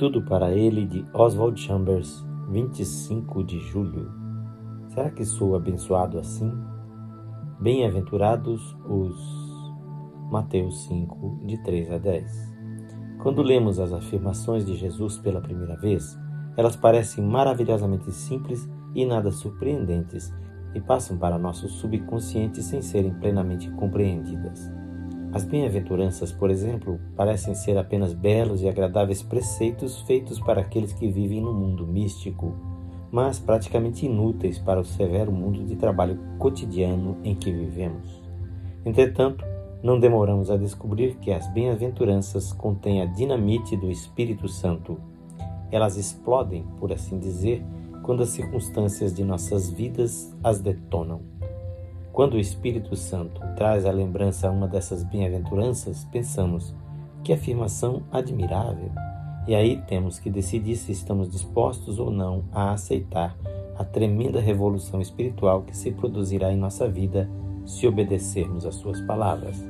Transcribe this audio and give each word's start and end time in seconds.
Tudo 0.00 0.22
para 0.22 0.50
ele 0.50 0.86
de 0.86 1.04
Oswald 1.12 1.60
Chambers, 1.60 2.26
25 2.48 3.44
de 3.44 3.58
julho. 3.58 4.10
Será 4.88 5.10
que 5.10 5.26
sou 5.26 5.54
abençoado 5.54 6.18
assim? 6.18 6.50
Bem-aventurados 7.60 8.74
os 8.88 9.14
Mateus 10.30 10.84
5, 10.84 11.40
de 11.44 11.62
3 11.62 11.92
a 11.92 11.98
10. 11.98 12.54
Quando 13.22 13.42
lemos 13.42 13.78
as 13.78 13.92
afirmações 13.92 14.64
de 14.64 14.74
Jesus 14.74 15.18
pela 15.18 15.42
primeira 15.42 15.76
vez, 15.76 16.18
elas 16.56 16.76
parecem 16.76 17.22
maravilhosamente 17.22 18.10
simples 18.10 18.66
e 18.94 19.04
nada 19.04 19.30
surpreendentes 19.30 20.32
e 20.74 20.80
passam 20.80 21.18
para 21.18 21.38
nosso 21.38 21.68
subconsciente 21.68 22.62
sem 22.62 22.80
serem 22.80 23.12
plenamente 23.20 23.70
compreendidas. 23.72 24.79
As 25.32 25.44
bem-aventuranças, 25.44 26.32
por 26.32 26.50
exemplo, 26.50 26.98
parecem 27.16 27.54
ser 27.54 27.78
apenas 27.78 28.12
belos 28.12 28.62
e 28.62 28.68
agradáveis 28.68 29.22
preceitos 29.22 30.00
feitos 30.00 30.40
para 30.40 30.60
aqueles 30.60 30.92
que 30.92 31.08
vivem 31.08 31.40
no 31.40 31.54
mundo 31.54 31.86
místico, 31.86 32.52
mas 33.12 33.38
praticamente 33.38 34.06
inúteis 34.06 34.58
para 34.58 34.80
o 34.80 34.84
severo 34.84 35.30
mundo 35.30 35.64
de 35.64 35.76
trabalho 35.76 36.18
cotidiano 36.36 37.16
em 37.22 37.36
que 37.36 37.52
vivemos. 37.52 38.20
Entretanto, 38.84 39.44
não 39.82 40.00
demoramos 40.00 40.50
a 40.50 40.56
descobrir 40.56 41.16
que 41.16 41.30
as 41.30 41.46
bem-aventuranças 41.52 42.52
contêm 42.52 43.00
a 43.00 43.06
dinamite 43.06 43.76
do 43.76 43.88
Espírito 43.88 44.48
Santo. 44.48 44.98
Elas 45.70 45.96
explodem, 45.96 46.64
por 46.78 46.92
assim 46.92 47.20
dizer, 47.20 47.64
quando 48.02 48.24
as 48.24 48.30
circunstâncias 48.30 49.14
de 49.14 49.22
nossas 49.22 49.70
vidas 49.70 50.36
as 50.42 50.60
detonam. 50.60 51.20
Quando 52.12 52.34
o 52.34 52.38
Espírito 52.38 52.96
Santo 52.96 53.40
traz 53.56 53.86
à 53.86 53.92
lembrança 53.92 54.50
uma 54.50 54.66
dessas 54.66 55.04
bem-aventuranças, 55.04 56.04
pensamos 56.06 56.74
que 57.22 57.32
afirmação 57.32 58.02
admirável. 58.10 58.90
E 59.46 59.54
aí 59.54 59.80
temos 59.86 60.18
que 60.18 60.28
decidir 60.28 60.76
se 60.76 60.92
estamos 60.92 61.30
dispostos 61.30 61.98
ou 61.98 62.10
não 62.10 62.44
a 62.52 62.72
aceitar 62.72 63.36
a 63.76 63.84
tremenda 63.84 64.40
revolução 64.40 65.00
espiritual 65.00 65.62
que 65.62 65.76
se 65.76 65.92
produzirá 65.92 66.52
em 66.52 66.56
nossa 66.56 66.88
vida 66.88 67.30
se 67.64 67.86
obedecermos 67.86 68.66
às 68.66 68.74
suas 68.74 69.00
palavras. 69.02 69.64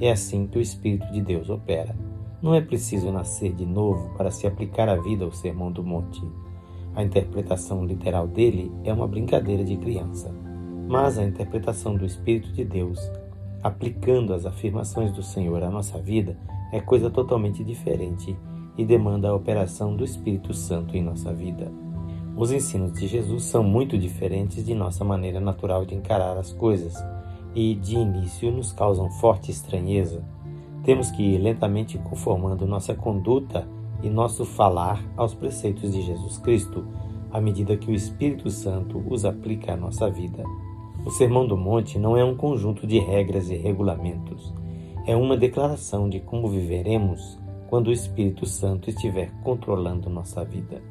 É 0.00 0.10
assim 0.10 0.46
que 0.46 0.58
o 0.58 0.60
Espírito 0.60 1.10
de 1.12 1.20
Deus 1.20 1.48
opera. 1.48 1.96
Não 2.42 2.54
é 2.54 2.60
preciso 2.60 3.10
nascer 3.10 3.52
de 3.52 3.64
novo 3.64 4.10
para 4.16 4.30
se 4.30 4.46
aplicar 4.46 4.88
a 4.88 4.96
vida 4.96 5.24
ao 5.24 5.32
Sermão 5.32 5.72
do 5.72 5.82
Monte. 5.82 6.22
A 6.94 7.02
interpretação 7.02 7.84
literal 7.84 8.28
dele 8.28 8.70
é 8.84 8.92
uma 8.92 9.08
brincadeira 9.08 9.64
de 9.64 9.76
criança. 9.76 10.43
Mas 10.86 11.18
a 11.18 11.24
interpretação 11.24 11.96
do 11.96 12.04
Espírito 12.04 12.52
de 12.52 12.64
Deus, 12.64 12.98
aplicando 13.62 14.34
as 14.34 14.44
afirmações 14.44 15.12
do 15.12 15.22
Senhor 15.22 15.62
à 15.62 15.70
nossa 15.70 15.98
vida, 15.98 16.36
é 16.72 16.80
coisa 16.80 17.08
totalmente 17.08 17.64
diferente 17.64 18.36
e 18.76 18.84
demanda 18.84 19.28
a 19.28 19.34
operação 19.34 19.96
do 19.96 20.04
Espírito 20.04 20.52
Santo 20.52 20.96
em 20.96 21.02
nossa 21.02 21.32
vida. 21.32 21.70
Os 22.36 22.50
ensinos 22.50 22.92
de 22.92 23.06
Jesus 23.06 23.44
são 23.44 23.62
muito 23.62 23.96
diferentes 23.96 24.64
de 24.64 24.74
nossa 24.74 25.04
maneira 25.04 25.40
natural 25.40 25.86
de 25.86 25.94
encarar 25.94 26.36
as 26.36 26.52
coisas 26.52 26.94
e, 27.54 27.76
de 27.76 27.94
início, 27.94 28.50
nos 28.50 28.72
causam 28.72 29.08
forte 29.08 29.52
estranheza. 29.52 30.22
Temos 30.82 31.10
que 31.12 31.22
ir 31.22 31.38
lentamente 31.38 31.96
conformando 31.98 32.66
nossa 32.66 32.92
conduta 32.92 33.66
e 34.02 34.10
nosso 34.10 34.44
falar 34.44 35.02
aos 35.16 35.32
preceitos 35.32 35.92
de 35.92 36.02
Jesus 36.02 36.36
Cristo, 36.38 36.84
à 37.30 37.40
medida 37.40 37.76
que 37.76 37.90
o 37.90 37.94
Espírito 37.94 38.50
Santo 38.50 39.02
os 39.08 39.24
aplica 39.24 39.72
à 39.72 39.76
nossa 39.76 40.10
vida. 40.10 40.44
O 41.04 41.10
Sermão 41.10 41.46
do 41.46 41.54
Monte 41.54 41.98
não 41.98 42.16
é 42.16 42.24
um 42.24 42.34
conjunto 42.34 42.86
de 42.86 42.98
regras 42.98 43.50
e 43.50 43.56
regulamentos. 43.56 44.54
É 45.06 45.14
uma 45.14 45.36
declaração 45.36 46.08
de 46.08 46.18
como 46.18 46.48
viveremos 46.48 47.38
quando 47.68 47.88
o 47.88 47.92
Espírito 47.92 48.46
Santo 48.46 48.88
estiver 48.88 49.30
controlando 49.42 50.08
nossa 50.08 50.42
vida. 50.44 50.82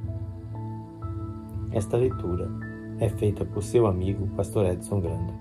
Esta 1.72 1.98
leitura 1.98 2.48
é 3.00 3.10
feita 3.10 3.44
por 3.44 3.64
seu 3.64 3.88
amigo, 3.88 4.28
Pastor 4.36 4.68
Edson 4.68 5.00
Granda. 5.00 5.34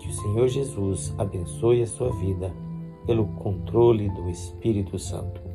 Que 0.00 0.08
o 0.08 0.12
Senhor 0.12 0.46
Jesus 0.46 1.12
abençoe 1.18 1.82
a 1.82 1.86
sua 1.86 2.12
vida 2.12 2.54
pelo 3.06 3.26
controle 3.26 4.08
do 4.10 4.30
Espírito 4.30 4.96
Santo. 4.96 5.53